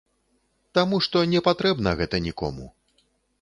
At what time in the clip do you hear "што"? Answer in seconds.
1.07-1.21